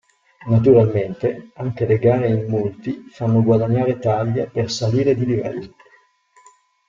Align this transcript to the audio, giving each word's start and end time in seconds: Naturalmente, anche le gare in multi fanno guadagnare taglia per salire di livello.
Naturalmente, 0.47 1.51
anche 1.57 1.85
le 1.85 1.99
gare 1.99 2.27
in 2.27 2.47
multi 2.49 3.05
fanno 3.11 3.43
guadagnare 3.43 3.99
taglia 3.99 4.47
per 4.47 4.71
salire 4.71 5.13
di 5.13 5.25
livello. 5.27 5.75